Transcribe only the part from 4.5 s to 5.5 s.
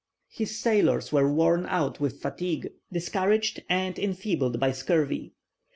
by scurvy.